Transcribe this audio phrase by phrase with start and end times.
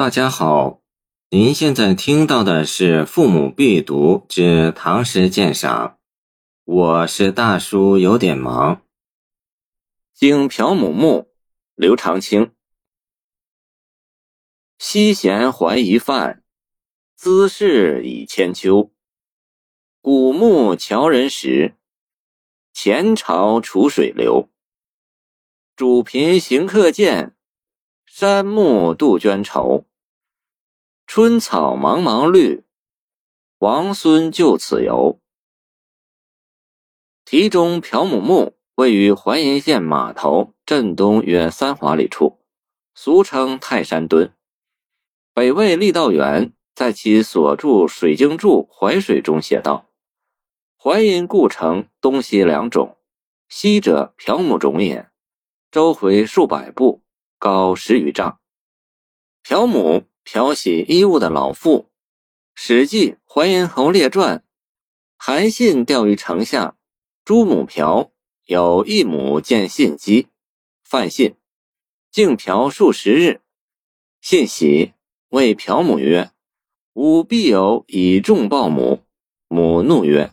[0.00, 0.80] 大家好，
[1.28, 5.88] 您现在听到的是《父母必读之唐诗鉴赏》，
[6.64, 8.76] 我是大叔，有点忙。
[10.14, 11.08] 《经朴母墓》
[11.74, 12.52] 刘长卿。
[14.78, 16.42] 西弦怀疑范，
[17.14, 18.90] 姿势已千秋。
[20.00, 21.74] 古木樵人石，
[22.72, 24.48] 前朝楚水流。
[25.76, 27.36] 主贫行客见。
[28.06, 29.84] 山木杜鹃愁，
[31.12, 32.62] 春草茫茫绿，
[33.58, 35.18] 王孙就此游。
[37.24, 42.38] 题中朴母墓位于淮阴县码头镇东约三华里处，
[42.94, 44.32] 俗称泰山墩。
[45.34, 49.90] 北魏郦道元在其所著《水经注·淮水》中写道
[50.78, 52.96] ：“淮阴故城东西两种，
[53.48, 55.10] 西者朴母冢也，
[55.72, 57.02] 周回数百步。”
[57.36, 58.38] 高十余丈，
[59.42, 61.80] 朴母漂洗衣物的老妇，
[62.54, 64.38] 《史记·淮阴侯列传》，
[65.16, 66.76] 韩信钓于城下，
[67.24, 68.12] 朱母朴
[68.44, 70.28] 有一母见信饥，
[70.82, 71.36] 犯信，
[72.10, 73.40] 竟朴数十日。
[74.20, 74.92] 信喜，
[75.30, 76.30] 谓朴母曰
[76.92, 79.02] ：“吾必有以重报母。”
[79.48, 80.32] 母怒曰：“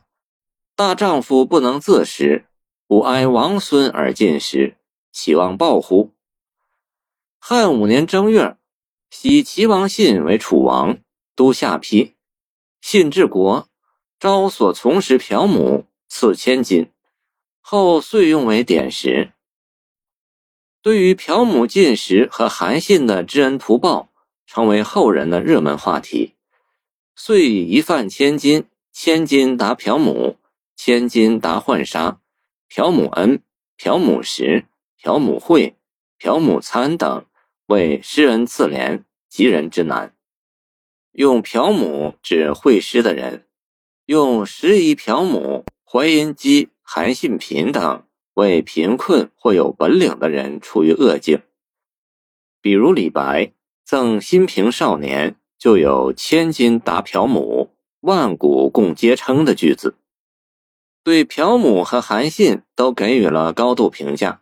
[0.75, 2.45] 大丈夫不能自食，
[2.88, 4.77] 吾哀王孙而进食，
[5.11, 6.11] 岂望报乎？”
[7.39, 8.58] 汉五年正月，
[9.09, 10.97] 喜齐王信为楚王，
[11.36, 12.16] 都下邳。
[12.81, 13.67] 信治国，
[14.19, 16.91] 招所从时朴母，赐千金，
[17.61, 19.31] 后遂用为典石。
[20.81, 24.09] 对于朴母进食和韩信的知恩图报，
[24.45, 26.36] 成为后人的热门话题。
[27.16, 30.38] 遂以一饭千金，千金答朴母，
[30.75, 32.19] 千金答浣纱，
[32.69, 33.42] 朴母恩、
[33.75, 34.66] 朴母食、
[35.02, 35.75] 朴母惠、
[36.19, 37.25] 朴母餐等。
[37.67, 40.15] 为诗人自怜，及人之难。
[41.11, 43.45] 用朴母指会诗的人，
[44.05, 48.03] 用时宜朴母、淮阴姬、韩信贫等
[48.36, 51.42] 为贫困或有本领的人处于恶境。
[52.61, 53.52] 比如李白
[53.83, 59.97] 赠新平少年，就有“千金答朴母，万古共皆称”的句子，
[61.03, 64.42] 对朴母和韩信都给予了高度评价。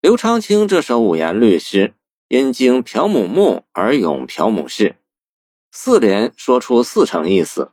[0.00, 1.94] 刘长卿这首五言律诗。
[2.32, 4.96] 因经朴母墓而咏朴母氏，
[5.70, 7.72] 四联说出四层意思。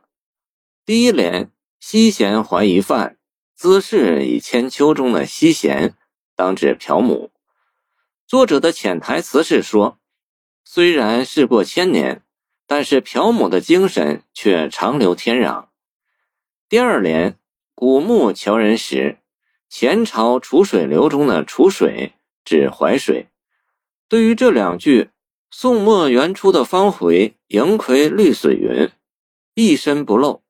[0.84, 1.50] 第一联
[1.80, 3.16] “西贤怀疑范，
[3.54, 5.94] 姿势以千秋”中的西贤，
[6.36, 7.30] 当指朴母。
[8.26, 9.98] 作者的潜台词是说，
[10.62, 12.22] 虽然事过千年，
[12.66, 15.68] 但是朴母的精神却长留天壤。
[16.68, 17.38] 第二联
[17.74, 19.16] “古木樵人石，
[19.70, 22.12] 前朝楚水流”中的楚水
[22.44, 23.28] 指淮水。
[24.10, 25.10] 对于这两句，
[25.52, 28.90] 宋末元初的方回“迎葵绿水云，
[29.54, 30.42] 一身不漏，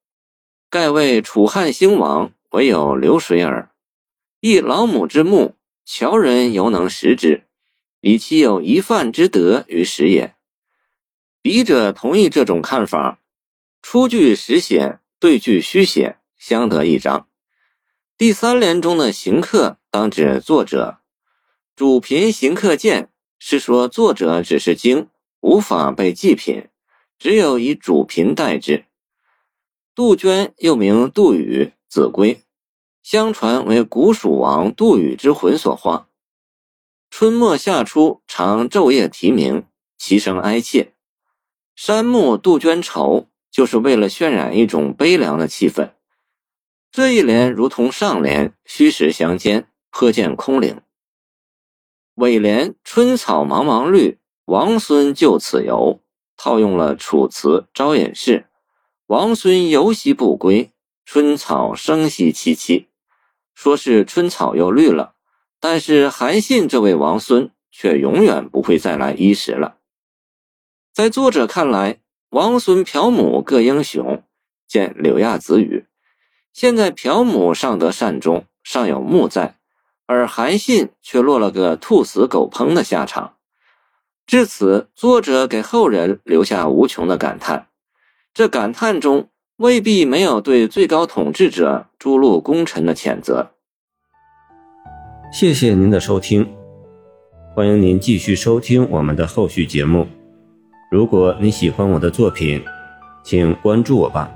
[0.71, 3.71] 盖为楚汉兴亡，唯有流水耳。
[4.41, 7.45] 一老母之墓，樵人犹能食之，
[8.01, 10.35] 以其有一饭之德于食也。
[11.43, 13.21] 笔者同意这种看法。
[13.83, 17.29] 出句实写，对句虚写，相得益彰。
[18.17, 21.01] 第三联中的行客，当指作者，
[21.77, 23.10] 主贫行客见。
[23.43, 25.09] 是说作者只是精，
[25.41, 26.69] 无法被祭品，
[27.19, 28.85] 只有以主贫代之。
[29.95, 32.43] 杜鹃又名杜宇、子规，
[33.03, 36.09] 相传为古蜀王杜宇之魂所化。
[37.09, 39.65] 春末夏初常昼夜啼鸣，
[39.97, 40.93] 其声哀切。
[41.75, 45.93] 山木杜鹃愁，就是为了渲染一种悲凉的气氛。
[46.93, 50.83] 这一联如同上联，虚实相间，颇见空灵。
[52.21, 56.01] 尾联“春草茫茫绿，王孙就此游”，
[56.37, 58.41] 套用了楚辞《招隐士》
[59.09, 60.71] ：“王孙游兮不归，
[61.07, 62.85] 春草生兮萋萋。”
[63.57, 65.15] 说是春草又绿了，
[65.59, 69.77] 但是韩信这位王孙却永远不会再来衣食了。
[70.93, 74.23] 在作者看来，王孙朴母各英雄，
[74.69, 75.87] 见《柳亚子语》。
[76.53, 79.60] 现在朴母尚得善终，尚有墓在。
[80.11, 83.35] 而韩信却落了个兔死狗烹的下场。
[84.27, 87.69] 至此，作者给后人留下无穷的感叹。
[88.35, 89.29] 这感叹中
[89.59, 93.53] 未必没有对最高统治者诛戮功臣的谴责。
[95.33, 96.53] 谢谢您的收听，
[97.55, 100.09] 欢迎您继续收听我们的后续节目。
[100.91, 102.61] 如果你喜欢我的作品，
[103.23, 104.29] 请关注我吧。